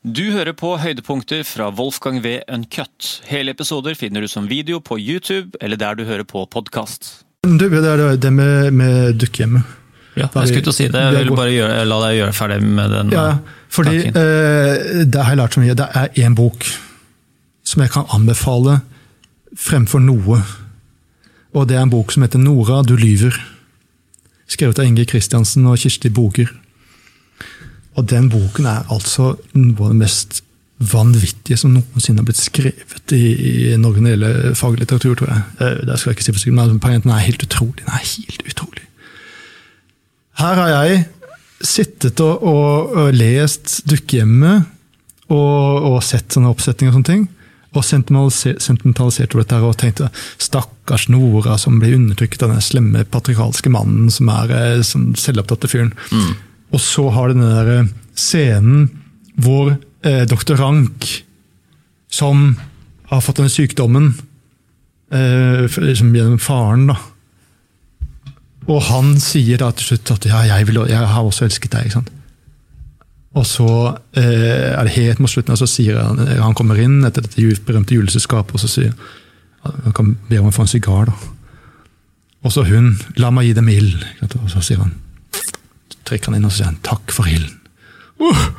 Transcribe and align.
Du 0.00 0.30
hører 0.32 0.54
på 0.56 0.78
høydepunkter 0.80 1.42
fra 1.44 1.66
Wolfgang 1.76 2.22
V. 2.24 2.38
Uncut. 2.48 3.20
Hele 3.28 3.52
episoder 3.52 3.92
finner 3.92 4.24
du 4.24 4.28
som 4.32 4.46
video 4.48 4.78
på 4.80 4.96
YouTube 4.96 5.58
eller 5.60 5.76
der 5.76 5.98
du 5.98 6.06
hører 6.08 6.24
på 6.24 6.46
podkast. 6.48 7.26
Du, 7.44 7.66
det 7.68 7.84
er 7.84 8.16
det 8.16 8.30
med, 8.32 8.72
med 8.72 9.18
dukkehjemmet. 9.20 9.76
Ja, 10.16 10.30
jeg 10.32 10.48
skulle 10.48 10.64
til 10.64 10.72
å 10.72 10.76
si 10.78 10.86
det. 10.88 11.02
Jeg 11.04 11.26
vil 11.28 11.36
bare 11.36 11.52
gjøre, 11.52 11.82
la 11.84 11.98
deg 12.06 12.16
gjøre 12.16 12.36
ferdig 12.38 12.56
med 12.64 12.94
den. 12.96 13.12
Ja, 13.12 13.26
fordi 13.68 13.98
eh, 14.08 15.04
det 15.04 15.20
har 15.20 15.34
jeg 15.34 15.40
lært 15.42 15.58
så 15.58 15.64
mye. 15.66 15.76
Det 15.76 15.90
er 16.00 16.16
én 16.24 16.38
bok 16.38 16.64
som 17.68 17.84
jeg 17.84 17.92
kan 17.92 18.08
anbefale 18.16 18.78
fremfor 19.52 20.00
noe. 20.00 20.40
Og 21.52 21.68
det 21.68 21.76
er 21.76 21.84
en 21.84 21.92
bok 21.92 22.16
som 22.16 22.24
heter 22.24 22.40
'Nora, 22.40 22.80
du 22.88 22.96
lyver'. 22.96 23.36
Skrevet 24.48 24.80
av 24.80 24.88
Inge 24.88 25.04
Kristiansen 25.04 25.68
og 25.68 25.76
Kirsti 25.76 26.08
Boger. 26.08 26.48
Og 27.98 28.06
den 28.10 28.30
boken 28.30 28.68
er 28.70 28.86
altså 28.92 29.34
noe 29.56 29.88
av 29.88 29.92
det 29.92 30.00
mest 30.04 30.42
vanvittige 30.80 31.58
som 31.60 31.74
noensinne 31.74 32.22
har 32.22 32.28
blitt 32.28 32.40
skrevet 32.40 33.12
i, 33.12 33.24
i 33.72 33.76
Norge 33.76 34.00
når 34.00 34.06
det 34.06 34.14
gjelder 34.14 34.54
faglitteratur, 34.56 35.16
tror 35.18 35.32
jeg. 35.32 35.42
Eh, 35.60 35.80
det 35.88 35.98
skal 35.98 36.10
jeg 36.10 36.18
ikke 36.18 36.26
si 36.26 36.34
for 36.34 36.42
sikkert, 36.44 36.76
men 36.84 37.02
Den 37.04 37.12
er 37.12 37.26
helt 37.26 37.42
utrolig. 37.44 37.82
Den 37.84 37.92
er 37.92 38.06
helt 38.06 38.46
utrolig. 38.48 38.86
Her 40.40 40.54
har 40.56 40.70
jeg 40.72 41.02
sittet 41.60 42.20
og, 42.24 42.40
og, 42.42 42.94
og 42.96 43.12
lest 43.12 43.82
Dukkehjemmet 43.90 44.64
og, 45.28 45.84
og, 45.90 45.98
sett 46.02 46.32
sånne 46.32 46.48
oppsetninger 46.54 46.94
og 46.94 46.96
sånne 46.96 47.10
ting. 47.10 47.26
Og 47.76 47.84
sentimentalisert 47.86 49.34
over 49.34 49.44
dette 49.44 49.58
her 49.58 49.68
og 49.68 49.76
tenkte 49.78 50.08
stakkars 50.42 51.10
Nora 51.12 51.58
som 51.60 51.76
blir 51.78 51.94
undertrykt 51.98 52.42
av 52.42 52.54
den 52.54 52.64
slemme 52.64 53.04
patriarkalske 53.06 53.70
mannen 53.70 54.08
som 54.10 54.32
er 54.32 54.54
eh, 54.56 54.80
som 54.86 55.12
selvopptatte 55.18 55.70
fyren. 55.70 55.92
Mm. 56.08 56.32
Og 56.70 56.80
så 56.82 57.08
har 57.10 57.28
du 57.28 57.38
den 57.38 57.48
der 57.48 57.70
eh, 57.78 57.92
scenen 58.18 58.88
hvor 59.40 59.74
eh, 60.04 60.24
doktor 60.28 60.60
Rank, 60.60 61.06
som 62.10 62.56
har 63.10 63.22
fått 63.24 63.40
denne 63.40 63.52
sykdommen 63.52 64.12
eh, 65.14 65.66
liksom 65.80 66.14
gjennom 66.14 66.38
faren, 66.42 66.90
da, 66.92 66.98
og 68.70 68.82
han 68.86 69.14
sier 69.22 69.58
da 69.58 69.70
til 69.74 69.92
slutt 69.92 70.12
at 70.14 70.26
ja, 70.28 70.44
jeg, 70.52 70.68
vil, 70.68 70.82
jeg 70.90 71.10
har 71.12 71.26
også 71.26 71.46
elsket 71.46 71.72
deg. 71.72 71.88
ikke 71.88 71.96
sant? 71.96 72.12
Og 73.38 73.46
så 73.46 73.70
eh, 74.18 74.70
er 74.74 74.86
det 74.86 74.94
helt 74.96 75.22
mot 75.22 75.30
slutten, 75.30 75.54
og 75.54 75.60
så 75.60 75.68
sier 75.70 75.98
han 76.02 76.18
han 76.18 76.56
kommer 76.58 76.78
inn 76.82 77.00
etter 77.06 77.24
dette 77.24 77.62
berømte 77.66 77.94
juleselskapet 77.94 78.58
og 78.58 78.62
så 78.62 78.70
sier 78.70 78.94
han 79.60 79.94
kan 79.94 80.14
be 80.28 80.38
om 80.40 80.48
å 80.48 80.54
få 80.54 80.64
en 80.64 80.70
sigar. 80.72 81.10
da. 81.10 81.14
Og 82.42 82.52
så 82.52 82.64
hun 82.64 82.96
'la 83.16 83.30
meg 83.30 83.46
gi 83.46 83.52
dem 83.52 83.68
ild'. 83.68 84.04
Og 84.22 84.50
så 84.50 84.62
sier 84.64 84.78
han, 84.78 84.94
trekker 86.10 86.32
han 86.32 86.40
inn 86.40 86.50
og 86.50 86.54
sier 86.54 86.68
han, 86.68 86.80
'takk 86.84 87.14
for 87.14 87.30
ilden'. 87.30 87.56
Uh, 88.20 88.50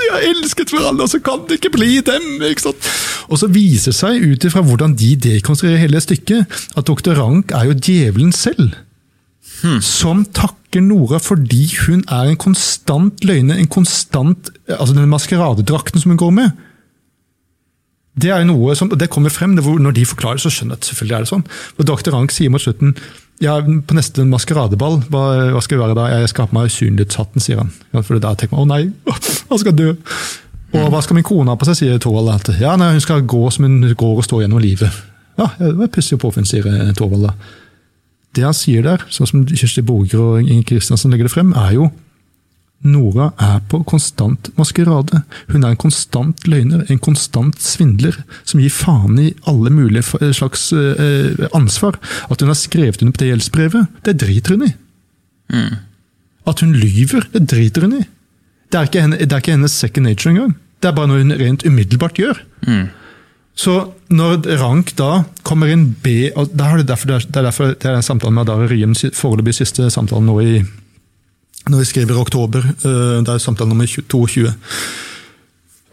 de 0.00 0.08
har 0.10 0.24
elsket 0.30 0.72
hverandre, 0.72 1.06
så 1.10 1.20
kan 1.22 1.44
det 1.48 1.58
ikke 1.60 1.74
bli 1.76 1.98
dem! 2.04 2.42
ikke 2.42 2.68
sant? 2.68 2.88
Og 3.28 3.40
så 3.40 3.48
viser 3.52 3.92
det 3.92 3.98
seg 3.98 4.24
ut 4.24 4.46
ifra 4.46 4.64
hvordan 4.64 4.96
de 4.98 5.14
dekonstruerer 5.28 5.84
hele 5.84 6.00
stykket, 6.02 6.50
at 6.76 6.88
doktor 6.88 7.16
Rank 7.18 7.54
er 7.56 7.70
jo 7.70 7.78
djevelen 7.78 8.32
selv 8.34 8.74
hmm. 9.62 9.80
som 9.84 10.24
takker 10.34 10.82
Nora 10.84 11.20
fordi 11.22 11.68
hun 11.84 12.02
er 12.10 12.32
en 12.32 12.40
konstant 12.40 13.24
løgner. 13.24 13.56
en 13.56 13.70
konstant, 13.70 14.50
altså 14.68 14.94
Den 14.94 15.08
maskeradedrakten 15.08 16.00
som 16.00 16.10
hun 16.10 16.20
går 16.20 16.30
med. 16.30 16.50
Det 18.14 18.30
er 18.30 18.42
jo 18.42 18.52
noe 18.52 18.74
som, 18.78 18.90
det 18.90 19.10
kommer 19.10 19.30
frem, 19.30 19.56
det 19.56 19.64
Når 19.64 19.90
de 19.94 20.06
forklarer 20.06 20.38
så 20.38 20.50
skjønner 20.50 20.76
jeg 20.76 20.82
at 20.82 20.90
selvfølgelig 20.90 21.16
er 21.16 21.24
det 21.24 21.30
sånn. 21.32 21.46
For 21.76 21.86
Dr. 21.86 22.12
Rank 22.14 22.34
sier 22.34 22.50
mot 22.50 22.62
slutten 22.62 22.94
ja, 23.44 23.58
på 23.60 23.96
neste 23.96 24.24
maskeradeball, 24.28 25.02
hva, 25.12 25.24
hva 25.54 25.62
skal 25.64 25.76
jeg 25.76 25.82
være 25.84 25.96
da? 25.98 26.06
Jeg 26.18 26.30
skal 26.32 26.46
ha 26.46 26.50
på 26.50 26.56
meg 26.58 26.70
usynlighetshatten, 26.70 27.44
sier 27.44 27.60
han. 27.60 27.72
For 28.00 28.20
da 28.22 28.34
tenker 28.38 28.56
man 28.56 28.64
å 28.64 28.70
nei, 28.72 29.14
han 29.50 29.60
skal 29.60 29.76
dø. 29.76 29.92
Og 30.74 30.88
hva 30.90 31.02
skal 31.04 31.18
min 31.18 31.26
kone 31.26 31.52
ha 31.52 31.58
på 31.58 31.68
seg, 31.68 31.78
sier 31.78 32.00
Thorvald. 32.02 32.50
Ja, 32.58 32.74
nei, 32.80 32.94
hun 32.96 33.04
skal 33.04 33.26
gå 33.28 33.42
som 33.54 33.68
hun 33.68 33.82
går 33.84 34.16
og 34.16 34.26
står 34.26 34.44
gjennom 34.44 34.62
livet. 34.62 35.02
Ja, 35.38 35.50
det 35.58 35.74
var 35.78 35.92
pussig 35.94 36.16
og 36.18 36.24
påfunn, 36.24 36.48
sier 36.48 36.66
Thorvald 36.98 37.28
da. 37.28 37.34
Det 38.34 38.42
han 38.42 38.56
sier 38.56 38.82
der, 38.82 39.04
sånn 39.14 39.30
som 39.30 39.44
Kirsti 39.46 39.84
Borger 39.86 40.18
og 40.18 40.40
Inger 40.42 40.64
Kristiansen 40.66 41.12
legger 41.12 41.28
det 41.28 41.34
frem, 41.36 41.52
er 41.54 41.76
jo 41.76 41.90
Nora 42.84 43.30
er 43.40 43.62
på 43.70 43.80
konstant 43.88 44.50
maskerade. 44.58 45.22
Hun 45.48 45.64
er 45.64 45.72
en 45.72 45.80
konstant 45.80 46.42
løgner, 46.48 46.84
en 46.92 47.00
konstant 47.00 47.56
svindler, 47.62 48.18
som 48.44 48.60
gir 48.60 48.72
faen 48.74 49.16
i 49.22 49.30
alle 49.48 49.72
mulige 49.72 50.32
slags 50.36 50.66
uh, 50.76 51.46
ansvar. 51.56 51.96
At 52.28 52.44
hun 52.44 52.52
har 52.52 52.60
skrevet 52.60 53.00
under 53.00 53.14
på 53.14 53.22
det 53.22 53.30
gjeldsbrevet, 53.30 53.94
det 54.04 54.18
driter 54.20 54.56
hun 54.56 54.66
i. 54.68 54.72
Mm. 55.54 55.78
At 56.50 56.60
hun 56.60 56.76
lyver, 56.76 57.24
det 57.32 57.46
driter 57.54 57.88
hun 57.88 57.96
i. 58.02 58.04
Det 58.72 58.80
er, 58.80 59.00
henne, 59.00 59.16
det 59.22 59.32
er, 59.32 59.40
ikke 59.40 59.54
hennes 59.56 59.72
second 59.72 60.08
nature 60.08 60.34
engang. 60.34 60.54
Det 60.82 60.90
er 60.90 60.96
bare 60.98 61.08
noe 61.08 61.22
hun 61.22 61.38
rent 61.40 61.64
umiddelbart 61.64 62.20
gjør. 62.20 62.40
Mm. 62.66 62.88
Så 63.56 63.74
når 64.10 64.44
Rank 64.58 64.96
da 64.98 65.22
kommer 65.46 65.70
inn 65.70 65.92
B 66.02 66.32
og 66.34 66.50
Det 66.50 66.64
er 66.66 66.82
derfor 66.82 67.06
det 67.12 67.18
er, 67.22 67.42
derfor, 67.46 67.74
det 67.78 67.86
er 67.86 68.00
samtalen 68.02 68.34
med 68.34 68.48
Adara 68.48 68.66
Ryen, 68.66 68.96
foreløpig 69.14 69.54
siste 69.60 69.86
samtalen 69.94 70.26
nå 70.26 70.40
i 70.42 70.56
når 71.70 71.78
vi 71.78 71.84
skriver 71.84 72.20
oktober. 72.20 72.58
Eh, 72.58 73.20
det 73.24 73.28
er 73.28 73.38
samtale 73.38 73.68
nummer 73.68 73.86
22. 73.86 74.52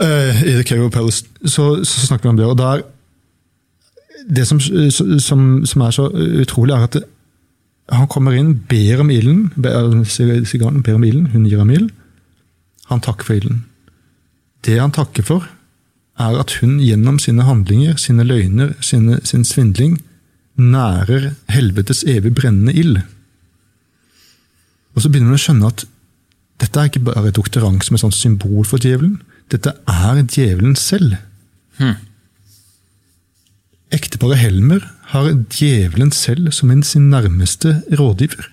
Eh, 0.02 0.44
I 0.44 0.56
The 0.58 0.64
Cave 0.64 0.86
of 0.86 0.92
Palace. 0.92 1.26
Så, 1.46 1.84
så, 1.84 2.06
snakker 2.08 2.30
vi 2.30 2.30
om 2.30 2.38
det. 2.38 2.46
og 2.46 2.58
der, 2.58 2.82
Det 4.36 4.48
som, 4.48 4.60
som, 4.60 5.66
som, 5.66 5.82
er 5.82 5.92
så 5.92 6.10
utrolig, 6.42 6.74
er 6.74 6.84
at 6.84 6.94
det, 6.94 7.04
han 7.92 8.08
kommer 8.08 8.32
inn, 8.32 8.54
ber 8.70 9.02
om 9.02 9.10
ilden. 9.10 10.06
Sigaren 10.06 10.84
ber 10.84 10.96
om 10.96 11.04
ilden, 11.04 11.28
hun 11.34 11.46
gir 11.46 11.60
ham 11.60 11.70
ild. 11.70 11.90
Han 12.90 13.02
takker 13.02 13.26
for 13.26 13.34
ilden. 13.34 13.66
Det 14.66 14.80
han 14.80 14.92
takker 14.92 15.24
for, 15.24 15.48
er 16.20 16.38
at 16.40 16.54
hun 16.62 16.80
gjennom 16.80 17.20
sine 17.20 17.44
handlinger, 17.44 17.98
sine 17.98 18.24
løgner, 18.24 18.74
sine, 18.82 19.20
sin 19.24 19.44
svindling, 19.44 20.02
nærer 20.56 21.32
helvetes 21.50 22.04
evig 22.08 22.36
brennende 22.36 22.74
ild. 22.74 23.02
Og 24.96 25.04
så 25.04 25.10
begynner 25.10 25.32
man 25.32 25.40
å 25.40 25.44
skjønne 25.46 25.72
at 25.72 25.86
dette 26.62 26.78
er 26.78 26.92
ikke 26.92 27.04
bare 27.08 27.32
et 27.32 27.38
doktorant 27.38 27.84
som 27.84 27.98
et 27.98 28.04
sånt 28.04 28.18
symbol 28.18 28.66
for 28.68 28.82
djevelen. 28.82 29.20
Dette 29.52 29.74
er 29.90 30.24
djevelen 30.24 30.76
selv. 30.80 31.18
Hmm. 31.80 31.98
Ekteparet 33.92 34.40
Helmer 34.40 34.86
har 35.12 35.32
djevelen 35.52 36.14
selv 36.16 36.52
som 36.56 36.72
en 36.72 36.84
sin 36.86 37.10
nærmeste 37.12 37.82
rådgiver. 38.00 38.48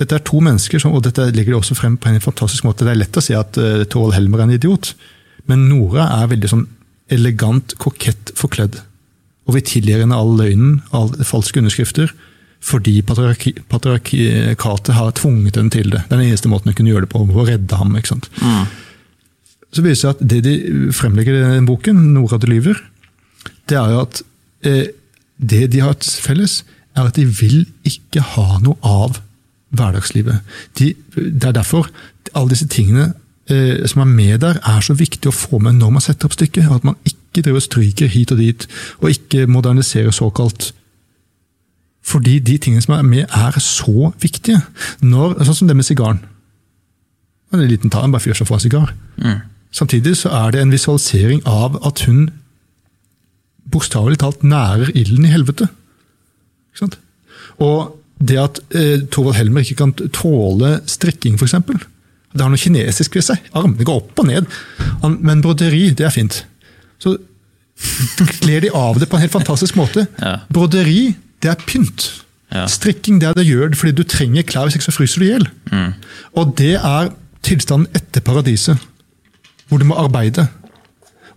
Dette 0.00 0.16
er 0.16 0.24
to 0.26 0.40
mennesker, 0.42 0.82
som, 0.82 0.92
og 0.96 1.04
dette 1.06 1.30
legger 1.30 1.54
de 1.54 1.60
også 1.60 1.76
frem 1.78 1.94
på 1.96 2.10
en 2.10 2.22
fantastisk 2.22 2.66
måte. 2.66 2.84
Det 2.84 2.92
er 2.92 3.00
lett 3.04 3.16
å 3.16 3.22
si 3.22 3.36
at 3.38 3.56
uh, 3.62 3.84
Torvald 3.86 4.16
Helmer 4.16 4.42
er 4.42 4.48
en 4.48 4.56
idiot. 4.56 4.90
Men 5.48 5.68
Nora 5.70 6.08
er 6.18 6.32
veldig 6.32 6.50
sånn 6.50 6.66
elegant, 7.14 7.76
kokett 7.80 8.32
forkledd. 8.36 8.80
Og 9.46 9.58
vi 9.58 9.64
tilgir 9.70 10.02
henne 10.02 10.18
all 10.18 10.34
løgnen, 10.40 10.80
all 10.96 11.12
falske 11.22 11.60
underskrifter, 11.62 12.10
fordi 12.64 12.94
patriarkatet 13.04 14.96
har 14.96 15.12
tvunget 15.18 15.58
henne 15.60 15.72
til 15.72 15.90
det. 15.92 16.04
Den 16.08 16.22
eneste 16.24 16.48
måten 16.48 16.70
hun 16.70 16.78
kunne 16.78 16.94
gjøre 16.94 17.04
det 17.04 17.12
på, 17.12 17.20
å 17.20 17.46
redde 17.46 17.76
ham. 17.76 17.96
ikke 17.98 18.14
sant? 18.14 18.30
Mm. 18.40 18.64
Så 19.74 19.82
viser 19.84 19.90
det 19.90 20.00
seg 20.00 20.12
at 20.14 20.22
det 20.30 20.40
de 20.46 20.54
fremlegger 20.94 21.36
i 21.36 21.42
den 21.58 21.68
boken, 21.68 22.14
'Nora 22.14 22.38
de 22.40 22.48
lyver', 22.48 22.80
det 23.68 23.76
er 23.76 23.90
jo 23.92 24.00
at 24.04 24.22
eh, 24.64 24.86
det 25.36 25.72
de 25.72 25.82
har 25.84 25.96
felles, 26.00 26.62
er 26.94 27.08
at 27.08 27.16
de 27.16 27.26
vil 27.26 27.64
ikke 27.84 28.22
ha 28.34 28.60
noe 28.62 28.78
av 28.86 29.18
hverdagslivet. 29.74 30.40
De, 30.78 30.94
det 31.16 31.48
er 31.48 31.56
derfor 31.56 31.90
alle 32.34 32.52
disse 32.54 32.68
tingene 32.70 33.10
eh, 33.50 33.82
som 33.90 34.04
er 34.04 34.10
med 34.10 34.40
der, 34.44 34.60
er 34.62 34.80
så 34.84 34.94
viktig 34.94 35.28
å 35.30 35.34
få 35.34 35.58
med 35.58 35.80
når 35.80 35.96
man 35.96 36.04
setter 36.04 36.28
opp 36.28 36.36
stykket. 36.36 36.70
At 36.70 36.86
man 36.86 36.96
ikke 37.08 37.42
driver 37.42 37.60
og 37.60 37.66
stryker 37.66 38.12
hit 38.14 38.32
og 38.32 38.40
dit, 38.40 38.68
og 39.02 39.10
ikke 39.10 39.48
moderniserer 39.50 40.14
såkalt. 40.14 40.72
Fordi 42.04 42.38
de 42.44 42.58
tingene 42.60 42.84
som 42.84 42.94
er 42.98 43.02
med, 43.06 43.24
er 43.32 43.58
så 43.62 44.12
viktige. 44.20 44.60
Når, 45.00 45.38
sånn 45.46 45.62
som 45.62 45.70
det 45.70 45.76
med 45.78 45.86
sigaren. 45.88 46.20
En 47.54 47.64
liten 47.64 47.92
tann 47.92 48.12
bare 48.12 48.24
fyr 48.24 48.36
seg 48.36 48.48
fra 48.48 48.58
en 48.58 48.64
sigar. 48.64 48.94
Mm. 49.16 49.40
Samtidig 49.74 50.16
så 50.20 50.32
er 50.44 50.54
det 50.54 50.62
en 50.62 50.74
visualisering 50.74 51.42
av 51.48 51.78
at 51.86 52.04
hun 52.06 52.28
bokstavelig 53.72 54.20
talt 54.22 54.44
nærer 54.46 54.92
ilden 54.94 55.26
i 55.26 55.32
helvete. 55.32 55.68
Og 57.62 57.94
det 58.24 58.38
at 58.40 58.60
eh, 58.74 59.02
Torvald 59.10 59.38
Helmer 59.38 59.64
ikke 59.64 59.80
kan 59.80 59.92
tåle 60.14 60.78
strikking, 60.90 61.38
f.eks. 61.38 61.56
Det 62.34 62.42
har 62.42 62.50
noe 62.50 62.60
kinesisk 62.60 63.16
ved 63.18 63.26
seg. 63.28 63.50
Armene 63.54 63.86
går 63.86 64.00
opp 64.02 64.22
og 64.22 64.28
ned. 64.28 64.48
Men 65.22 65.42
broderi, 65.42 65.88
det 65.94 66.06
er 66.08 66.14
fint. 66.14 66.40
Så 67.02 67.16
kler 68.40 68.64
de 68.64 68.72
av 68.74 68.98
det 68.98 69.08
på 69.10 69.18
en 69.18 69.24
helt 69.24 69.34
fantastisk 69.34 69.78
måte. 69.78 70.06
Ja. 70.20 70.40
Broderi, 70.50 71.14
det 71.44 71.52
er 71.52 71.66
pynt. 71.68 72.08
Ja. 72.54 72.66
Strikking 72.70 73.20
det 73.20 73.30
er 73.30 73.38
det 73.38 73.46
gjør 73.48 73.74
fordi 73.78 73.96
du 73.98 74.04
trenger 74.08 74.46
klær, 74.46 74.68
hvis 74.68 74.78
ikke 74.78 74.88
så 74.88 74.94
fryser 74.94 75.20
du 75.20 75.26
i 75.26 75.30
hjel. 75.32 75.46
Mm. 75.72 75.94
Og 76.40 76.52
det 76.58 76.74
er 76.78 77.10
tilstanden 77.44 77.90
etter 77.96 78.24
paradiset, 78.24 78.78
hvor 79.68 79.80
du 79.82 79.88
må 79.88 79.98
arbeide. 80.00 80.46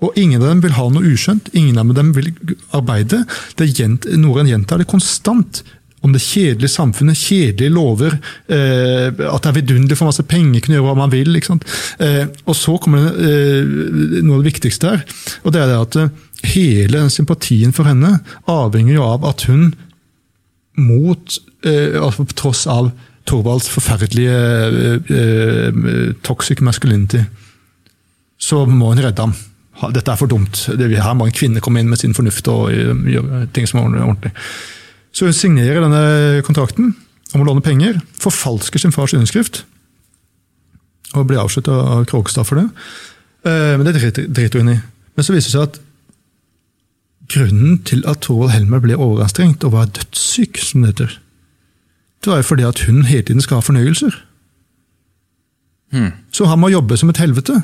Og 0.04 0.14
ingen 0.20 0.44
av 0.44 0.52
dem 0.52 0.62
vil 0.62 0.76
ha 0.78 0.86
noe 0.94 1.10
uskjønt, 1.10 1.50
ingen 1.58 1.80
av 1.82 1.90
dem 1.98 2.14
vil 2.14 2.30
arbeide. 2.78 3.24
Det 3.58 3.72
gjent, 3.72 4.06
Norén 4.20 4.50
gjentar 4.52 4.84
det 4.84 4.90
konstant. 4.92 5.64
om 6.06 6.14
det 6.14 6.22
kjedelige 6.22 6.70
samfunnet, 6.70 7.18
kjedelige 7.18 7.74
lover, 7.74 8.14
eh, 8.54 9.08
at 9.10 9.44
det 9.44 9.50
er 9.50 9.56
vidunderlig 9.58 9.98
for 9.98 10.06
masse 10.06 10.24
penger, 10.24 10.62
kunne 10.62 10.78
gjøre 10.78 10.86
hva 10.86 10.96
man 10.96 11.12
vil. 11.12 11.36
Eh, 11.36 12.28
og 12.46 12.56
så 12.56 12.78
kommer 12.78 13.02
det 13.02 13.32
eh, 13.32 14.22
noe 14.22 14.38
av 14.38 14.44
det 14.44 14.52
viktigste 14.52 14.92
her, 14.94 15.02
og 15.44 15.52
det 15.52 15.64
er 15.64 15.72
det 15.72 15.80
at 15.82 15.98
eh, 16.04 16.14
hele 16.54 17.10
sympatien 17.10 17.74
for 17.74 17.90
henne 17.90 18.20
avhenger 18.48 18.94
jo 18.94 19.08
av 19.10 19.26
at 19.26 19.48
hun 19.50 19.74
mot, 20.78 21.38
eh, 21.66 21.98
altså 22.02 22.26
på 22.26 22.38
tross 22.38 22.66
av 22.70 22.92
Torvalds 23.28 23.68
forferdelige 23.70 24.38
eh, 24.38 25.12
eh, 25.12 26.12
toxic 26.24 26.62
masculinity, 26.64 27.24
så 28.38 28.64
må 28.70 28.94
hun 28.94 29.02
redde 29.04 29.26
ham. 29.26 29.34
Dette 29.94 30.14
er 30.14 30.20
for 30.20 30.30
dumt. 30.30 30.64
Her 30.74 31.18
må 31.18 31.28
en 31.28 31.36
kvinne 31.36 31.62
komme 31.62 31.82
inn 31.82 31.90
med 31.90 32.00
sin 32.02 32.16
fornuft 32.18 32.48
og 32.50 32.72
gjøre 32.74 33.44
ting 33.54 33.68
som 33.70 33.82
er 33.82 34.00
ordentlig. 34.02 34.32
Så 35.14 35.28
hun 35.28 35.36
signerer 35.38 35.84
denne 35.84 36.42
kontrakten 36.46 36.96
om 37.36 37.44
å 37.44 37.46
låne 37.46 37.62
penger, 37.66 38.00
forfalsker 38.18 38.82
sin 38.82 38.94
fars 38.96 39.14
underskrift, 39.18 39.66
og 41.14 41.28
blir 41.30 41.42
avslutta 41.44 41.76
av 41.78 42.08
Krogstad 42.10 42.48
for 42.50 42.62
det. 42.62 42.66
Men 43.46 43.86
det 43.86 44.02
driter 44.18 44.64
hun 44.64 44.74
i. 44.74 44.80
Men 45.14 45.26
så 45.26 45.36
viser 45.36 45.52
det 45.52 45.56
seg 45.56 45.68
at 45.68 45.78
grunnen 47.32 47.80
til 47.88 48.04
at 48.08 48.22
Torvald 48.26 48.54
Helmer 48.54 48.82
ble 48.84 48.98
overanstrengt 48.98 49.66
og 49.68 49.74
var 49.76 49.90
dødssyk, 49.96 50.60
som 50.62 50.84
det 50.84 50.94
heter, 50.94 51.18
det 52.24 52.32
var 52.32 52.42
jo 52.42 52.50
fordi 52.50 52.66
at 52.68 52.80
hun 52.88 53.04
hele 53.08 53.24
tiden 53.28 53.44
skal 53.44 53.60
ha 53.60 53.66
fornøyelser. 53.66 54.16
Så 56.34 56.48
han 56.50 56.60
må 56.60 56.72
jobbe 56.74 56.98
som 56.98 57.10
et 57.10 57.22
helvete, 57.22 57.62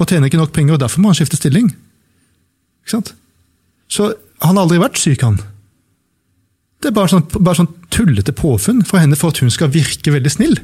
og 0.00 0.08
tjener 0.08 0.30
ikke 0.30 0.40
nok 0.40 0.52
penger, 0.52 0.76
og 0.76 0.80
derfor 0.80 1.02
må 1.02 1.10
han 1.10 1.18
skifte 1.18 1.36
stilling. 1.36 1.72
Ikke 2.82 2.94
sant? 2.94 3.14
Så 3.92 4.14
han 4.42 4.56
har 4.56 4.64
aldri 4.64 4.80
vært 4.80 5.00
syk, 5.00 5.22
han. 5.26 5.40
Det 6.82 6.90
er 6.90 6.96
bare 6.96 7.12
sånn, 7.12 7.26
bare 7.38 7.60
sånn 7.60 7.70
tullete 7.94 8.34
påfunn 8.34 8.82
for 8.86 9.02
henne 9.02 9.18
for 9.18 9.30
at 9.30 9.42
hun 9.42 9.52
skal 9.52 9.70
virke 9.74 10.14
veldig 10.14 10.32
snill. 10.32 10.56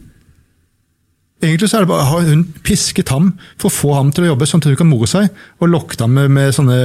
Egentlig 1.39 1.69
så 1.71 1.79
er 1.79 1.85
det 1.85 1.91
bare, 1.93 2.07
har 2.09 2.25
hun 2.27 2.41
pisket 2.67 3.13
ham 3.15 3.29
for 3.61 3.69
å 3.69 3.75
få 3.75 3.93
ham 3.95 4.09
til 4.11 4.25
å 4.25 4.33
jobbe, 4.33 4.47
sånn 4.51 4.63
at 4.65 4.73
hun 4.73 4.79
kan 4.81 4.89
more 4.91 5.07
seg, 5.07 5.29
og 5.63 5.71
lokket 5.71 6.01
ham 6.03 6.17
med, 6.19 6.33
med 6.35 6.51
sånne 6.57 6.79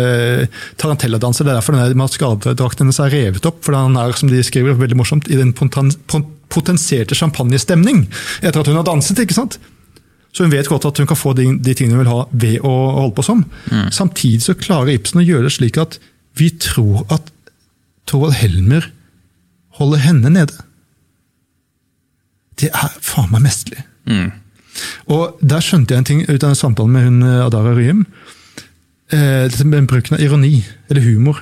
tarantelladanser. 0.81 1.47
Det 1.47 1.53
er 1.53 1.57
derfor 1.57 1.73
denne 1.73 1.97
maskeradedrakten 1.97 2.85
hennes 2.85 2.99
er 3.01 3.13
revet 3.15 3.47
opp, 3.49 3.63
fordi 3.65 3.81
han 3.81 3.97
er, 3.97 4.13
som 4.19 4.29
de 4.29 4.43
skriver 4.45 4.77
veldig 4.77 4.97
morsomt, 4.99 5.29
i 5.33 5.39
den 5.39 5.55
potenserte 5.57 7.17
champagnestemning 7.17 8.03
etter 8.43 8.61
at 8.61 8.69
hun 8.69 8.77
har 8.77 8.85
danset. 8.85 9.23
ikke 9.23 9.39
sant? 9.39 9.57
Så 10.33 10.45
hun 10.45 10.53
vet 10.53 10.69
godt 10.69 10.85
at 10.89 11.01
hun 11.01 11.09
kan 11.09 11.17
få 11.17 11.33
de, 11.37 11.47
de 11.61 11.73
tingene 11.77 11.97
hun 11.97 12.03
vil 12.03 12.11
ha 12.13 12.21
ved 12.45 12.61
å 12.65 12.73
holde 12.99 13.15
på 13.17 13.25
sånn. 13.25 13.41
Samtidig 13.93 14.41
så 14.45 14.55
klarer 14.57 14.93
Ibsen 14.93 15.21
å 15.21 15.25
gjøre 15.25 15.45
det 15.49 15.55
slik 15.57 15.77
at 15.81 15.97
vi 16.37 16.51
tror 16.61 17.03
at 17.13 17.33
Torvald 18.09 18.37
Helmer 18.37 18.85
holder 19.77 20.01
henne 20.05 20.29
nede. 20.33 20.61
Det 22.61 22.69
er 22.69 22.95
faen 23.01 23.29
meg 23.33 23.45
mesterlig. 23.49 23.81
Og 25.13 25.39
der 25.41 25.63
skjønte 25.63 25.93
jeg 25.93 26.01
en 26.01 26.09
ting 26.09 26.21
ut 26.27 26.43
av 26.43 26.49
den 26.51 26.59
samtalen 26.59 26.93
med 26.95 27.07
hun 27.07 27.23
eh, 27.27 27.45
Adara 27.45 27.73
Ryim. 27.77 28.05
Eh, 29.13 29.63
med 29.65 29.89
bruken 29.91 30.17
av 30.17 30.23
ironi, 30.23 30.63
eller 30.89 31.05
humor. 31.05 31.41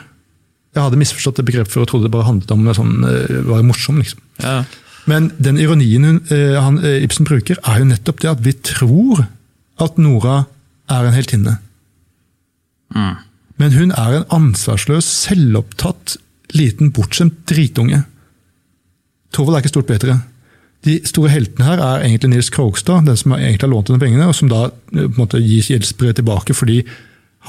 Jeg 0.76 0.86
hadde 0.86 1.00
misforstått 1.00 1.40
det 1.40 1.48
begrepet 1.48 1.74
før 1.74 1.86
og 1.86 1.92
trodde 1.92 2.08
det 2.08 2.14
bare 2.14 2.28
handlet 2.28 2.52
om 2.54 2.70
sånn, 2.76 2.94
eh, 3.08 3.42
være 3.48 3.68
morsom. 3.68 4.00
liksom. 4.00 4.24
Ja. 4.44 4.64
Men 5.10 5.32
den 5.42 5.58
ironien 5.58 6.04
hun, 6.04 6.22
eh, 6.30 6.62
han, 6.62 6.80
eh, 6.80 7.04
Ibsen 7.04 7.26
bruker, 7.26 7.58
er 7.64 7.80
jo 7.80 7.90
nettopp 7.90 8.22
det 8.22 8.30
at 8.32 8.44
vi 8.46 8.54
tror 8.54 9.28
at 9.82 9.98
Nora 9.98 10.46
er 10.90 11.06
en 11.06 11.14
heltinne. 11.14 11.60
Men 13.58 13.72
hun 13.72 13.92
er 13.92 14.18
en 14.18 14.26
ansvarsløs, 14.30 15.06
selvopptatt, 15.06 16.18
liten, 16.54 16.92
bortskjemt 16.92 17.46
dritunge. 17.48 18.04
Torvald 19.32 19.56
er 19.56 19.64
ikke 19.64 19.76
stort 19.76 19.88
bedre. 19.88 20.22
De 20.86 20.98
store 21.06 21.30
heltene 21.30 21.68
her 21.68 21.82
er 21.84 22.06
egentlig 22.08 22.32
Nils 22.32 22.50
Krogstad, 22.54 23.06
den 23.06 23.18
som 23.20 23.36
egentlig 23.38 23.68
har 23.68 23.74
lånt 23.74 23.92
henne 23.92 24.02
pengene, 24.02 24.28
og 24.28 24.36
som 24.38 24.50
da 24.50 24.70
eh, 24.70 25.06
på 25.06 25.12
en 25.12 25.20
måte 25.20 25.42
gir 25.44 25.74
gjeldsbrevet 25.74 26.22
tilbake 26.22 26.58
fordi 26.58 26.82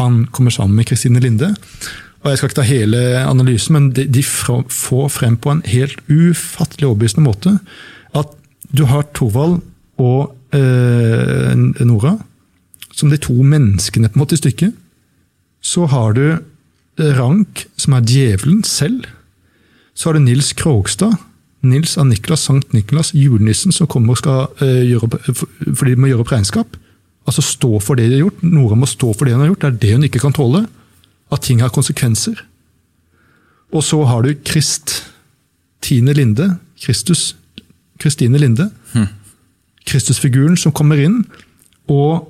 han 0.00 0.24
kommer 0.32 0.52
sammen 0.54 0.76
med 0.76 0.88
Kristine 0.88 1.20
Linde. 1.20 1.52
Og 2.22 2.30
Jeg 2.30 2.38
skal 2.38 2.48
ikke 2.48 2.60
ta 2.60 2.66
hele 2.68 3.00
analysen, 3.26 3.74
men 3.76 3.88
de, 3.96 4.06
de 4.08 4.22
får 4.22 5.08
frem 5.12 5.36
på 5.36 5.50
en 5.52 5.64
helt 5.68 5.98
ufattelig 6.08 6.88
overbevisende 6.88 7.26
måte 7.26 7.56
at 8.16 8.30
du 8.72 8.84
har 8.88 9.08
Torvald 9.16 9.58
og 10.00 10.36
eh, 10.54 11.56
Nora 11.84 12.16
som 12.92 13.10
de 13.10 13.18
to 13.20 13.34
menneskene 13.34 14.10
på 14.10 14.18
en 14.18 14.22
måte 14.22 14.36
i 14.36 14.40
stykket. 14.40 14.76
Så 15.62 15.88
har 15.90 16.14
du 16.16 16.26
Rank, 17.00 17.66
som 17.80 17.96
er 17.96 18.06
djevelen 18.06 18.62
selv. 18.68 19.06
Så 19.94 20.08
har 20.08 20.18
du 20.18 20.24
Nils 20.26 20.52
Krogstad. 20.52 21.16
Nils 21.62 21.96
av 21.98 22.06
Niklas, 22.10 22.42
Sankt 22.48 22.72
Niklas, 22.74 23.12
julenissen 23.14 23.72
som 23.72 23.86
kommer 23.86 24.16
og 24.16 24.18
skal 24.18 24.48
eh, 24.64 24.82
gjøre 24.90 25.06
opp, 25.06 25.18
for- 25.36 25.74
fordi 25.78 25.94
de 25.94 26.00
må 26.02 26.08
gjøre 26.10 26.24
opp 26.24 26.32
regnskap. 26.34 26.76
Altså 27.26 27.42
stå 27.46 27.70
for 27.80 27.94
det 27.94 28.08
de 28.10 28.16
har 28.18 28.24
gjort. 28.24 28.42
Nora 28.42 28.74
må 28.78 28.86
stå 28.90 29.12
for 29.14 29.24
det 29.28 29.34
hun 29.36 29.44
har 29.44 29.52
gjort. 29.52 29.60
Det 29.62 29.68
er 29.70 29.78
det 29.84 29.92
hun 29.94 30.06
ikke 30.08 30.22
kan 30.24 30.34
tåle. 30.34 30.64
At 31.32 31.42
ting 31.46 31.60
har 31.62 31.70
konsekvenser. 31.70 32.40
Og 33.72 33.84
så 33.86 34.00
har 34.04 34.22
du 34.26 34.34
Kristine 34.44 36.12
Linde. 36.18 36.48
Kristus. 36.82 37.36
Kristine 38.02 38.38
Linde. 38.42 38.66
Kristusfiguren 39.86 40.56
som 40.58 40.72
kommer 40.74 40.98
inn 41.02 41.22
og 41.90 42.28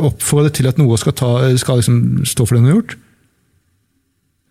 oppfordrer 0.00 0.52
til 0.56 0.68
at 0.70 0.78
Nora 0.80 0.96
skal, 1.00 1.12
ta, 1.16 1.30
skal 1.60 1.80
liksom 1.80 2.24
stå 2.28 2.46
for 2.46 2.56
det 2.56 2.62
hun 2.62 2.70
har 2.70 2.78
gjort. 2.78 2.94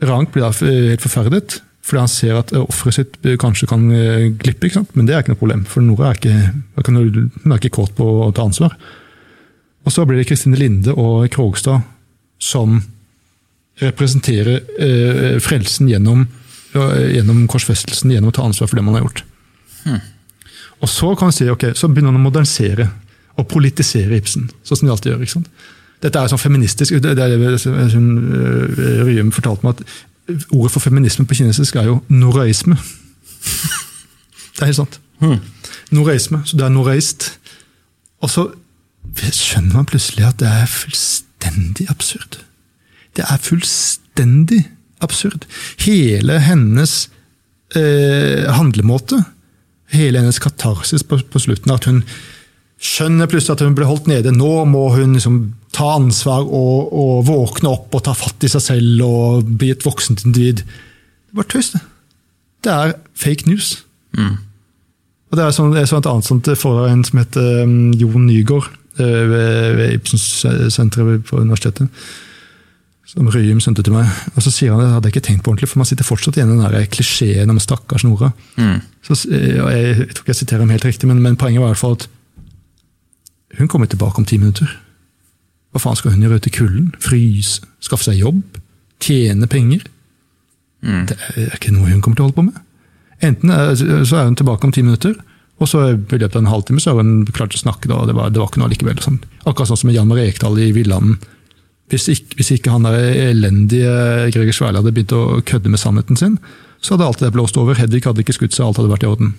Rank 0.05 0.33
blir 0.33 0.43
da 0.45 0.51
helt 0.51 1.01
forferdet, 1.01 1.59
fordi 1.85 2.01
han 2.01 2.09
ser 2.09 2.39
at 2.39 2.53
offeret 2.57 2.97
sitt 2.97 3.17
kanskje 3.41 3.67
kan 3.69 3.83
eh, 3.93 4.29
glippe. 4.41 4.71
Men 4.97 5.05
det 5.05 5.13
er 5.13 5.21
ikke 5.21 5.35
noe 5.35 5.41
problem, 5.41 5.65
for 5.69 5.85
Nora 5.85 6.11
er 6.11 6.17
ikke, 6.17 6.37
hun 6.89 7.51
er 7.53 7.59
ikke 7.59 7.75
kåt 7.77 7.93
på 7.97 8.07
å 8.25 8.31
ta 8.33 8.47
ansvar. 8.47 8.73
Og 9.85 9.93
så 9.93 10.05
blir 10.07 10.17
det 10.17 10.25
Kristine 10.25 10.57
Linde 10.57 10.95
og 10.97 11.27
Krogstad 11.33 11.83
som 12.41 12.79
representerer 13.83 14.63
eh, 14.81 15.37
frelsen 15.43 15.91
gjennom, 15.91 16.25
eh, 16.73 17.05
gjennom 17.19 17.45
korsfestelsen, 17.51 18.15
gjennom 18.15 18.33
å 18.33 18.37
ta 18.39 18.47
ansvar 18.47 18.71
for 18.71 18.79
det 18.79 18.85
man 18.87 18.97
har 18.97 19.05
gjort. 19.05 19.23
Og 20.81 20.89
så 20.89 21.11
kan 21.17 21.29
vi 21.29 21.37
si, 21.37 21.49
ok, 21.53 21.69
så 21.77 21.87
begynner 21.91 22.15
han 22.15 22.19
å 22.19 22.25
modernisere 22.25 22.89
og 23.37 23.45
politisere 23.51 24.17
Ibsen, 24.17 24.49
sånn 24.65 24.79
som 24.79 24.87
de 24.87 24.93
alltid 24.95 25.11
gjør. 25.11 25.21
ikke 25.21 25.35
sant? 25.37 25.63
Dette 26.01 26.19
er 26.19 26.31
sånn 26.31 26.41
feministisk, 26.41 26.97
det 27.03 27.13
er 27.13 27.37
det 27.37 28.89
Ryum 29.05 29.29
fortalte 29.35 29.67
meg, 29.67 29.77
at 29.77 30.14
ordet 30.51 30.71
for 30.71 30.79
feminisme 30.79 31.25
på 31.25 31.37
kinesisk 31.37 31.75
er 31.75 31.89
jo 31.89 31.99
noraisme. 32.09 32.77
Det 34.55 34.61
er 34.61 34.71
helt 34.71 34.79
sant. 34.79 34.99
Noraisme, 35.91 36.41
så 36.45 36.57
det 36.57 36.65
er 36.65 36.73
noraist. 36.73 37.27
Og 38.23 38.29
så 38.29 38.47
skjønner 39.15 39.75
man 39.77 39.89
plutselig 39.89 40.25
at 40.27 40.39
det 40.39 40.47
er 40.49 40.69
fullstendig 40.71 41.89
absurd. 41.91 42.39
Det 43.15 43.25
er 43.27 43.41
fullstendig 43.41 44.63
absurd. 45.03 45.45
Hele 45.85 46.39
hennes 46.43 47.09
eh, 47.75 48.47
handlemåte, 48.55 49.23
hele 49.93 50.19
hennes 50.19 50.39
katarsis 50.39 51.03
på, 51.03 51.19
på 51.31 51.39
slutten, 51.39 51.71
at 51.71 51.85
hun 51.85 52.03
skjønner 52.81 53.29
plutselig 53.31 53.55
at 53.55 53.63
hun 53.65 53.75
ble 53.77 53.87
holdt 53.87 54.09
nede. 54.11 54.33
Nå 54.35 54.65
må 54.69 54.87
hun 54.95 55.15
liksom 55.15 55.39
ta 55.75 55.95
ansvar 55.97 56.45
og, 56.45 56.91
og 56.95 57.25
våkne 57.27 57.71
opp 57.71 57.95
og 57.95 58.03
ta 58.05 58.15
fatt 58.17 58.45
i 58.45 58.51
seg 58.51 58.63
selv 58.63 59.05
og 59.05 59.53
bli 59.59 59.71
et 59.73 59.85
voksent 59.85 60.25
individ. 60.27 60.63
Det 60.65 61.35
er 61.35 61.39
bare 61.41 61.51
tøys, 61.51 61.73
det. 61.75 61.81
Det 62.65 62.73
er 62.73 62.95
fake 63.19 63.49
news. 63.49 63.75
Og 65.31 65.37
det 65.37 65.43
er, 65.45 65.55
sånn, 65.55 65.73
jeg 65.75 65.89
så 65.89 65.99
et 65.99 66.09
annet 66.09 66.27
sånt 66.27 66.49
forhold 66.59 66.89
en 66.89 67.03
som 67.05 67.19
heter 67.19 67.65
um, 67.65 67.91
Jon 67.97 68.27
Nygaard 68.27 68.69
uh, 68.69 69.01
ved, 69.01 69.75
ved 69.79 69.97
Ibsens-senteret 69.97 71.25
på 71.27 71.41
universitetet. 71.41 71.89
Som 73.09 73.29
Ryum 73.29 73.59
sendte 73.61 73.83
til 73.85 73.93
meg. 73.93 74.09
Og 74.33 74.41
så 74.45 74.53
sier 74.53 74.73
han 74.73 74.81
det 74.81 74.93
hadde 74.93 75.09
jeg 75.09 75.17
ikke 75.17 75.27
tenkt 75.27 75.43
på 75.45 75.51
ordentlig, 75.51 75.69
for 75.71 75.81
man 75.81 75.89
sitter 75.89 76.07
fortsatt 76.07 76.39
igjen 76.39 76.53
i 76.53 76.57
den 76.57 76.63
der 76.65 76.87
klisjeen 76.89 77.51
om 77.53 77.59
stakkars 77.61 78.05
Nora. 78.07 78.31
Så, 79.05 79.17
eh, 79.29 79.59
og 79.61 79.69
jeg, 79.69 79.91
jeg 79.91 80.07
tror 80.09 80.23
ikke 80.23 80.33
jeg 80.33 80.39
siterer 80.41 80.63
ham 80.63 80.73
helt 80.73 80.87
riktig, 80.87 81.09
men, 81.11 81.21
men 81.21 81.37
poenget 81.37 81.61
var 81.61 81.69
i 81.69 81.75
hvert 81.75 81.83
fall 81.83 81.99
at 81.99 82.07
hun 83.59 83.69
kommer 83.71 83.89
tilbake 83.89 84.21
om 84.21 84.27
ti 84.27 84.39
minutter. 84.41 84.69
Hva 85.75 85.81
faen 85.83 85.97
skal 85.99 86.15
hun 86.15 86.23
gjøre 86.23 86.39
ute 86.39 86.51
i 86.51 86.55
kulden? 86.55 86.91
Fryse? 87.03 87.65
Skaffe 87.83 88.07
seg 88.07 88.21
jobb? 88.21 88.41
Tjene 89.03 89.47
penger? 89.51 89.83
Det 90.85 91.17
er 91.35 91.55
ikke 91.57 91.73
noe 91.75 91.89
hun 91.89 92.01
kommer 92.03 92.19
til 92.19 92.25
å 92.25 92.29
holde 92.29 92.37
på 92.37 92.45
med. 92.47 92.59
Enten 93.25 93.51
er, 93.51 93.73
så 93.75 94.19
er 94.19 94.27
hun 94.29 94.37
tilbake 94.37 94.67
om 94.67 94.73
ti 94.75 94.83
minutter, 94.85 95.15
og 95.59 95.69
så 95.71 95.85
i 95.93 95.95
løpet 95.95 96.35
av 96.35 96.41
en 96.43 96.51
halvtime 96.51 96.83
så 96.83 96.91
har 96.91 97.01
hun 97.01 97.23
klart 97.31 97.55
å 97.55 97.61
snakke. 97.61 97.89
Da, 97.91 98.01
det, 98.07 98.15
var, 98.17 98.31
det 98.33 98.41
var 98.41 98.51
ikke 98.51 98.61
noe 98.61 98.71
likevel. 98.73 98.99
Sånn. 99.03 99.21
Akkurat 99.45 99.71
sånn 99.71 99.81
som 99.81 99.89
med 99.89 99.97
Jan 99.97 100.09
Marie 100.11 100.27
Ekdal 100.31 100.59
i 100.59 100.69
Villanden. 100.75 101.17
Hvis 101.93 102.07
ikke, 102.11 102.39
hvis 102.39 102.51
ikke 102.55 102.73
han 102.73 102.87
der 102.87 102.97
elendige 103.29 103.91
Greger 104.33 104.55
Sværli 104.57 104.81
hadde 104.81 104.93
begynt 104.95 105.13
å 105.15 105.41
kødde 105.45 105.71
med 105.71 105.81
sannheten 105.81 106.19
sin, 106.19 106.39
så 106.81 106.95
hadde 106.95 107.07
alt 107.07 107.21
det 107.21 107.33
blåst 107.35 107.59
over. 107.61 107.77
Hedvig 107.77 108.03
hadde 108.07 108.25
ikke 108.25 108.35
skutt 108.35 108.55
seg, 108.55 108.65
alt 108.65 108.81
hadde 108.81 108.91
vært 108.91 109.05
i 109.05 109.11
orden. 109.11 109.35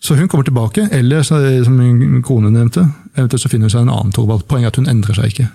Så 0.00 0.14
hun 0.14 0.28
kommer 0.28 0.44
tilbake, 0.44 0.88
eller 0.92 1.22
så- 1.22 1.64
som 1.64 1.74
min 1.76 2.22
kone 2.22 2.50
nevnte, 2.50 2.84
eventuelt 3.16 3.42
så 3.42 3.48
finner 3.48 3.64
hun 3.66 3.70
seg 3.70 3.80
en 3.82 3.88
annen 3.88 4.12
Torvald. 4.12 4.44
Poenget 4.48 4.64
er 4.64 4.68
at 4.68 4.76
hun 4.76 4.88
endrer 4.88 5.14
seg 5.14 5.24
ikke. 5.32 5.48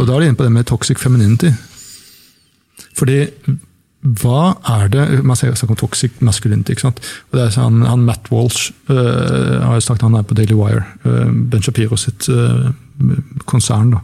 Og 0.00 0.06
da 0.06 0.12
er 0.14 0.20
det 0.20 0.26
inne 0.28 0.36
på 0.36 0.44
det 0.44 0.52
med 0.52 0.64
toxic 0.66 0.98
femininity. 0.98 1.50
Fordi 2.96 3.26
hva 4.02 4.54
er 4.68 4.88
det 4.88 5.24
Man 5.24 5.36
ser 5.36 5.52
snakk 5.54 5.70
om 5.70 5.76
toxic 5.76 6.10
masculinity. 6.20 6.70
ikke 6.72 6.80
sant? 6.80 7.00
Og 7.32 7.38
det 7.38 7.42
er 7.46 7.50
sånn, 7.50 7.82
han 7.86 8.04
Matt 8.06 8.30
Walsh 8.32 8.70
øh, 8.88 9.60
har 9.60 9.74
jo 9.74 9.80
sagt 9.80 10.02
han 10.02 10.14
er 10.14 10.22
på 10.22 10.34
Daily 10.34 10.54
Wire. 10.56 10.84
Øh, 11.04 11.32
Ben 11.50 11.62
Shapiro 11.62 11.96
sitt 11.96 12.28
øh, 12.28 12.70
konsern. 13.46 13.90
da. 13.90 13.98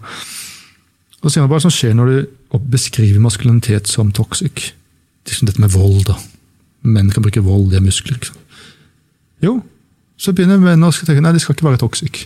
Og 1.22 1.30
så 1.30 1.34
sier 1.34 1.42
han 1.42 1.48
Hva 1.50 1.56
er 1.56 1.62
det 1.62 1.68
som 1.70 1.70
skjer 1.70 1.94
når 1.96 2.06
du 2.06 2.58
beskriver 2.70 3.20
maskulinitet 3.20 3.88
som 3.88 4.12
toxic? 4.12 4.72
Liksom 5.26 5.46
dette 5.46 5.60
med 5.60 5.70
vold. 5.70 6.04
da. 6.06 6.14
Menn 6.82 7.10
kan 7.10 7.22
bruke 7.22 7.42
vold, 7.42 7.70
de 7.70 7.76
er 7.76 7.80
muskler. 7.80 8.14
ikke 8.16 8.26
sant? 8.26 8.38
Jo, 9.44 9.58
så 10.16 10.32
begynner 10.32 10.60
mennene 10.60 10.88
å 10.88 10.94
tenke 10.96 11.22
nei, 11.24 11.34
de 11.36 11.42
skal 11.42 11.56
ikke 11.56 11.68
være 11.68 11.82
toxic. 11.82 12.24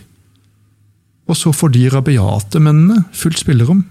Og 1.29 1.37
så 1.37 1.51
får 1.55 1.73
de 1.75 1.89
rabiate 1.91 2.59
mennene 2.63 3.03
fullt 3.15 3.41
spillerom. 3.41 3.83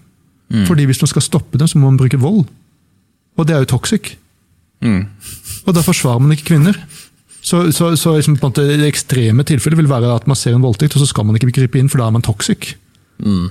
Mm. 0.50 0.64
Fordi 0.66 0.86
hvis 0.88 1.00
man 1.02 1.12
skal 1.12 1.24
stoppe 1.24 1.60
dem, 1.60 1.68
så 1.70 1.78
må 1.78 1.90
man 1.90 2.00
bruke 2.00 2.18
vold. 2.20 2.42
Og 3.38 3.46
det 3.46 3.54
er 3.54 3.62
jo 3.64 3.70
toxic. 3.76 4.14
Mm. 4.84 5.04
Og 5.68 5.76
da 5.76 5.84
forsvarer 5.84 6.22
man 6.24 6.34
ikke 6.34 6.50
kvinner. 6.54 6.76
Så, 7.40 7.62
så, 7.72 7.94
så 7.96 8.16
liksom, 8.16 8.36
det 8.56 8.88
ekstreme 8.88 9.44
tilfellet 9.48 9.78
vil 9.80 9.88
være 9.88 10.12
at 10.12 10.26
man 10.28 10.36
ser 10.36 10.56
en 10.56 10.64
voldtekt, 10.64 10.96
og 10.96 11.04
så 11.04 11.08
skal 11.08 11.28
man 11.28 11.38
ikke 11.38 11.52
gripe 11.54 11.80
inn, 11.80 11.88
for 11.88 12.02
da 12.02 12.08
er 12.08 12.16
man 12.16 12.24
toxic. 12.24 12.74
Mm. 13.20 13.48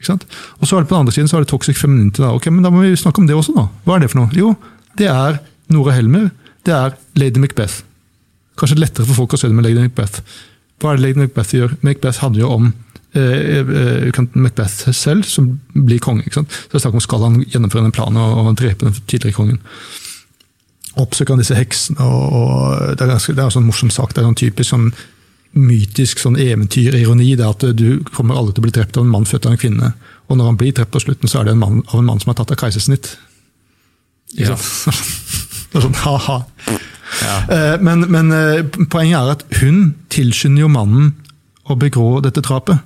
Og 0.00 0.64
så 0.64 0.78
er 0.78 0.80
det 0.80 0.88
På 0.88 0.94
den 0.94 1.02
andre 1.02 1.12
siden 1.12 1.28
så 1.28 1.36
er 1.36 1.44
det 1.44 1.50
toxic 1.52 1.76
femininity. 1.76 2.22
Da. 2.22 2.32
Ok, 2.32 2.48
men 2.48 2.64
da 2.64 2.72
må 2.72 2.80
vi 2.84 2.96
snakke 2.96 3.20
om 3.20 3.28
det 3.28 3.36
også. 3.36 3.52
da. 3.56 3.68
Hva 3.84 3.98
er 3.98 4.04
det 4.04 4.12
for 4.12 4.22
noe? 4.22 4.32
Jo, 4.36 4.54
det 4.96 5.10
er 5.12 5.40
Nora 5.68 5.92
Helmer. 5.96 6.30
Det 6.64 6.72
er 6.76 6.96
Lady 7.20 7.40
Macbeth. 7.42 7.82
Kanskje 8.60 8.78
lettere 8.78 9.08
for 9.08 9.22
folk 9.22 9.34
å 9.34 9.40
se 9.40 9.48
det 9.48 9.56
med 9.56 9.66
Lady 9.66 9.80
Macbeth. 9.80 10.20
Hva 10.80 10.92
er 10.92 11.00
det 11.00 11.06
Lady 11.06 11.24
Macbeth 11.24 11.56
gjør? 11.56 11.74
Macbeth 11.86 12.22
handler 12.24 12.44
jo 12.44 12.54
om 12.58 12.70
Eh, 13.12 13.58
eh, 13.58 14.24
Macbeth 14.32 14.90
selv 14.92 15.24
som 15.24 15.60
blir 15.74 15.98
konge. 15.98 16.22
ikke 16.22 16.34
sant? 16.34 16.50
Så 16.52 16.70
det 16.70 16.74
er 16.78 16.84
snakk 16.84 16.94
om 16.94 17.00
Skal 17.00 17.22
han 17.24 17.40
gjennomføre 17.42 17.82
den 17.82 17.92
planen 17.92 18.16
og, 18.16 18.46
og 18.46 18.56
drepe 18.56 18.86
den 18.86 18.94
tidligere 19.06 19.34
kongen? 19.34 19.58
Oppsøker 20.94 21.34
han 21.34 21.42
disse 21.42 21.58
heksene? 21.58 21.98
og, 21.98 22.32
og 22.32 22.98
Det 22.98 23.02
er, 23.02 23.10
ganske, 23.10 23.34
det 23.34 23.42
er 23.42 23.48
en 23.48 23.56
sånn 23.56 23.66
morsom 23.66 23.90
sak. 23.90 24.14
Det 24.14 24.22
er 24.22 24.28
en 24.28 24.38
typisk 24.38 24.70
sånn 24.70 24.92
mytisk 25.58 26.22
sånn 26.22 26.38
eventyrironi. 26.38 27.34
det 27.34 27.42
er 27.42 27.50
at 27.50 27.66
Du 27.74 28.04
kommer 28.14 28.38
alle 28.38 28.54
til 28.54 28.62
å 28.62 28.68
bli 28.68 28.76
drept 28.78 28.96
av 28.96 29.02
en 29.02 29.10
mann 29.10 29.26
født 29.26 29.46
av 29.46 29.56
en 29.56 29.58
kvinne. 29.58 29.92
Og 30.28 30.38
når 30.38 30.52
han 30.52 30.60
blir 30.60 30.72
drept 30.72 30.94
på 30.94 31.02
slutten, 31.02 31.28
så 31.28 31.40
er 31.40 31.48
det 31.48 31.56
en 31.56 31.64
mann, 31.64 31.82
av 31.90 31.98
en 31.98 32.06
mann 32.06 32.22
som 32.22 32.30
er 32.30 32.38
tatt 32.38 32.54
av 32.54 32.60
keisersnitt. 32.62 33.16
Ja. 34.38 34.54
det 35.72 35.82
sånn 35.82 35.98
ha-ha. 36.04 36.44
Ja. 37.20 37.36
Eh, 37.52 37.76
men, 37.84 38.06
men, 38.12 38.30
poenget 38.92 39.18
er 39.18 39.34
at 39.34 39.44
hun 39.60 39.94
tilskynder 40.12 40.64
jo 40.64 40.72
mannen 40.72 41.12
å 41.68 41.76
begrå 41.78 42.20
dette 42.24 42.42
drapet. 42.44 42.80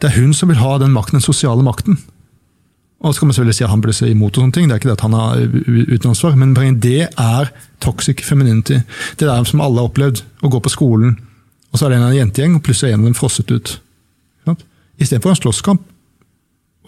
Det 0.00 0.08
er 0.08 0.16
hun 0.16 0.32
som 0.34 0.48
vil 0.48 0.60
ha 0.62 0.78
den 0.80 0.94
makten, 0.94 1.18
den 1.18 1.24
sosiale 1.24 1.62
makten. 1.62 1.98
Og 3.00 3.14
så 3.14 3.20
kan 3.20 3.30
man 3.30 3.34
selvfølgelig 3.34 3.56
si 3.56 3.64
at 3.64 3.70
han 3.72 3.80
burde 3.80 3.96
se 3.96 4.10
imot, 4.10 4.36
og 4.36 4.42
sånne 4.42 4.52
ting, 4.52 4.68
det 4.68 4.74
er 4.74 4.80
ikke 4.80 4.90
det 4.90 4.96
at 4.98 5.04
han 5.06 5.16
har 5.16 5.38
uten 5.40 6.10
ansvar, 6.10 6.34
men 6.36 6.80
det 6.84 7.08
er 7.08 7.52
toxic 7.80 8.20
femininity. 8.24 8.82
Det 9.16 9.24
er 9.24 9.32
det 9.32 9.48
som 9.48 9.62
alle 9.64 9.80
har 9.80 9.88
opplevd. 9.88 10.20
Å 10.44 10.50
gå 10.52 10.60
på 10.60 10.72
skolen, 10.72 11.14
og 11.72 11.78
så 11.78 11.86
er 11.86 11.94
det 11.94 12.00
en 12.00 12.16
jentegjeng, 12.16 12.58
og 12.58 12.64
plutselig 12.64 12.90
er 12.90 12.98
en 12.98 13.06
av 13.06 13.08
dem 13.08 13.16
frosset 13.16 13.52
ut. 13.52 13.78
Istedenfor 15.00 15.32
en 15.32 15.40
slåsskamp, 15.40 15.86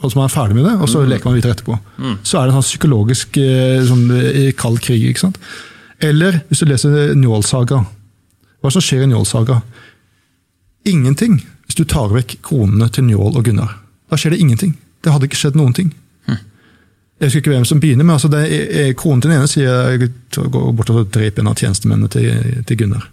og 0.03 0.13
så 0.13 0.23
er 0.23 0.33
ferdig 0.33 0.57
med 0.59 0.67
det, 0.67 0.75
og 0.83 0.91
så 0.91 1.03
mm. 1.03 1.09
leker 1.13 1.29
man 1.29 1.37
videre 1.39 1.55
etterpå. 1.57 1.77
Mm. 1.99 2.17
Så 2.27 2.39
er 2.39 2.47
det 2.47 2.53
en 2.53 2.59
sånn 2.59 2.69
psykologisk 2.69 3.39
eh, 3.41 3.79
sånn, 3.87 4.05
eh, 4.19 4.51
kald 4.59 4.83
krig. 4.83 5.05
ikke 5.09 5.25
sant? 5.27 5.39
Eller 6.03 6.41
hvis 6.49 6.63
du 6.63 6.67
leser 6.71 7.15
Njål-saga. 7.15 7.85
Hva 8.63 8.73
som 8.75 8.83
skjer 8.85 9.07
i 9.07 9.11
Njål-saga? 9.11 9.61
Ingenting 10.91 11.39
hvis 11.67 11.79
du 11.79 11.85
tar 11.89 12.11
vekk 12.13 12.37
kronene 12.45 12.91
til 12.93 13.07
Njål 13.07 13.39
og 13.39 13.47
Gunnar. 13.47 13.77
Da 14.11 14.19
skjer 14.19 14.35
det 14.35 14.43
ingenting. 14.43 14.75
Det 15.03 15.13
hadde 15.15 15.29
ikke 15.29 15.39
skjedd 15.41 15.57
noen 15.57 15.73
ting. 15.77 15.93
Hm. 16.27 16.43
Jeg 17.21 17.31
husker 17.31 17.45
ikke 17.45 17.55
hvem 17.55 17.69
som 17.69 17.81
begynner, 17.81 18.05
men 18.05 18.19
altså 18.19 18.29
det 18.33 18.43
er, 18.51 18.93
kronen 18.99 19.23
til 19.23 19.33
den 19.33 19.39
ene 19.39 19.51
sier 19.51 19.93
jeg 19.95 20.11
går 20.35 20.73
bort 20.77 20.91
og 20.93 21.07
dreper 21.15 21.45
en 21.45 21.53
av 21.53 21.57
tjenestemennene 21.57 22.11
til, 22.13 22.63
til 22.69 22.83
Gunnar. 22.83 23.07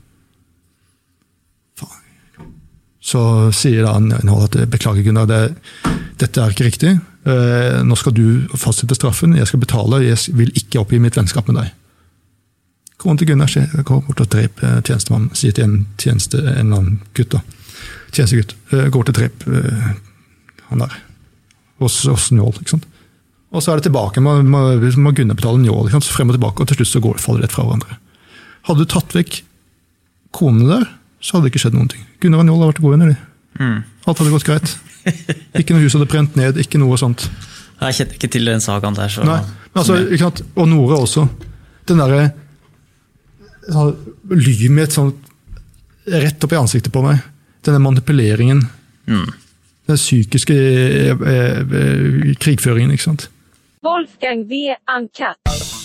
Så 3.10 3.22
sier 3.56 3.88
han 3.90 4.12
innholdet 4.14 4.60
at 4.60 4.72
beklager, 4.74 5.06
Gunnar, 5.06 5.30
det, 5.30 5.42
dette 6.22 6.44
er 6.44 6.54
ikke 6.54 6.68
riktig. 6.68 6.96
Eh, 7.30 7.80
nå 7.86 7.98
skal 7.98 8.14
du 8.16 8.26
fastsette 8.54 8.98
straffen, 8.98 9.38
jeg 9.38 9.50
skal 9.50 9.64
betale, 9.64 10.04
jeg 10.06 10.36
vil 10.38 10.52
ikke 10.58 10.84
oppgi 10.84 11.02
mitt 11.02 11.18
vennskap 11.18 11.50
med 11.50 11.62
deg. 11.62 11.72
Kronen 13.00 13.22
til 13.22 13.32
Gunnar 13.32 13.54
går 13.88 14.04
bort 14.06 14.22
og 14.26 14.30
dreper 14.34 14.84
tjenestemannen, 14.84 15.32
sier 15.38 15.56
til 15.56 15.66
en 15.66 15.80
tjeneste, 16.02 16.42
en 16.44 16.68
eller 16.68 16.84
annen 16.84 17.00
gutt. 17.18 17.34
da 17.38 17.42
tjenestegutt. 18.12 18.56
Eh, 18.74 18.88
går 18.94 19.10
til 19.10 19.18
drep 19.20 19.46
eh, 19.48 19.90
han 20.70 20.84
der. 20.84 20.96
Hos, 21.80 22.02
hos 22.10 22.30
Njål. 22.36 22.60
ikke 22.60 22.76
sant? 22.76 22.88
Og 23.50 23.64
så 23.64 23.72
er 23.72 23.80
det 23.80 23.88
tilbake, 23.88 24.22
man 24.22 24.46
må, 24.50 24.62
må 25.02 25.14
Gunnar 25.16 25.38
betale 25.40 25.62
Njål. 25.62 25.88
Ikke 25.88 25.98
sant? 26.00 26.12
Frem 26.14 26.32
og 26.32 26.38
tilbake, 26.38 26.62
og 26.62 26.70
til 26.70 26.82
slutt 26.82 26.94
så 26.94 27.04
går 27.04 27.22
faller 27.22 27.46
rett 27.46 27.56
fra 27.56 27.66
hverandre. 27.68 28.00
Hadde 28.68 28.86
du 28.86 28.92
tatt 28.92 29.16
vekk 29.16 29.42
konene 30.36 30.76
der, 30.76 30.90
så 31.20 31.36
hadde 31.36 31.48
det 31.48 31.54
ikke 31.54 31.64
skjedd 31.66 31.78
noen 31.78 31.92
ting. 31.92 32.04
Gunnar 32.24 32.44
og 32.44 32.48
Njål 32.48 32.62
har 32.64 32.72
vært 32.74 32.84
gode 32.84 32.98
venner, 32.98 33.14
de. 33.14 33.18
Mm. 33.60 33.80
Alt 34.08 34.22
hadde 34.22 34.34
gått 34.34 34.48
greit. 34.48 34.76
Ikke 35.60 35.76
noe 35.76 35.84
hus 35.84 35.96
hadde 35.96 36.10
brent 36.12 36.36
ned, 36.40 36.60
ikke 36.62 36.80
noe 36.82 36.98
sånt. 37.00 37.26
Jeg 37.80 37.96
kjenner 37.96 38.20
ikke 38.20 38.30
til 38.32 38.50
den 38.50 38.64
sagaen 38.64 38.98
der. 38.98 39.12
Så... 39.12 39.26
Nei, 39.28 39.40
men 39.72 39.82
altså, 39.82 39.98
ikke 40.04 40.26
sant? 40.26 40.44
Og 40.60 40.70
Nore 40.70 41.00
også. 41.00 41.26
Den 41.90 42.02
derre 42.02 42.30
sånn, 43.70 43.96
med 44.74 44.84
et 44.84 44.96
sånt 44.96 45.30
rett 46.10 46.44
opp 46.44 46.56
i 46.56 46.60
ansiktet 46.60 46.94
på 46.94 47.04
meg 47.06 47.22
denne 47.66 47.82
manipuleringen. 47.84 48.64
Mm. 49.10 49.28
Den 49.90 50.00
psykiske 50.00 50.56
eh, 50.56 51.28
eh, 51.34 52.34
krigføringen, 52.42 52.94
ikke 52.96 53.10
sant. 53.10 53.30
Wolfgang 53.86 54.46
V. 54.50 54.76
Ankat. 54.92 55.79